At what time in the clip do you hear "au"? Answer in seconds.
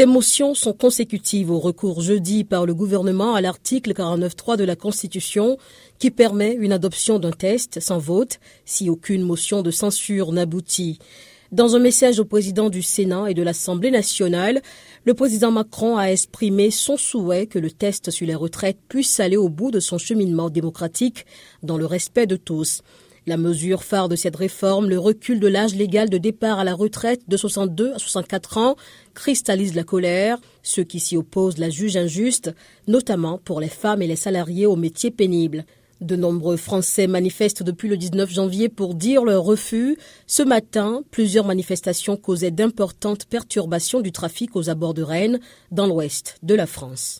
1.50-1.58, 12.18-12.24, 19.36-19.50